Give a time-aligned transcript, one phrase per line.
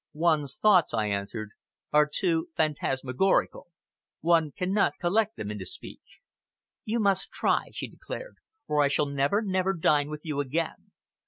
[0.13, 1.51] "One's thoughts," I answered,
[1.93, 3.67] "are too phantasmagorial.
[4.21, 6.21] One cannot collect them into speech."
[6.85, 8.37] "You must try," she declared,
[8.67, 10.89] "or I shall never, never dine with you again.